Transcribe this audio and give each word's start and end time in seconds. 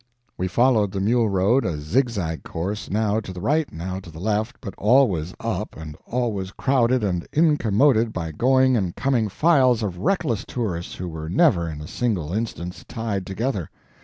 We 0.35 0.47
followed 0.47 0.91
the 0.93 0.99
mule 0.99 1.29
road, 1.29 1.63
a 1.63 1.77
zigzag 1.79 2.41
course, 2.41 2.89
now 2.89 3.19
to 3.19 3.31
the 3.31 3.39
right, 3.39 3.71
now 3.71 3.99
to 3.99 4.09
the 4.09 4.17
left, 4.19 4.55
but 4.59 4.73
always 4.79 5.35
up, 5.39 5.77
and 5.77 5.95
always 6.07 6.49
crowded 6.51 7.03
and 7.03 7.27
incommoded 7.31 8.11
by 8.11 8.31
going 8.31 8.75
and 8.75 8.95
coming 8.95 9.29
files 9.29 9.83
of 9.83 9.99
reckless 9.99 10.43
tourists 10.43 10.95
who 10.95 11.07
were 11.07 11.29
never, 11.29 11.69
in 11.69 11.81
a 11.81 11.87
single 11.87 12.33
instance, 12.33 12.83
tied 12.87 13.27
together. 13.27 13.69